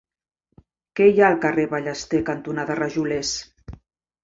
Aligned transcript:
Què 0.99 1.07
hi 1.09 1.21
ha 1.23 1.27
al 1.27 1.37
carrer 1.43 1.67
Ballester 1.75 2.23
cantonada 2.33 2.81
Rajolers? 2.83 3.37